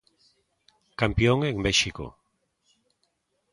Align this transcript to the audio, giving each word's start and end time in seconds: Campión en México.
Campión 1.01 1.39
en 1.49 1.57
México. 1.65 2.05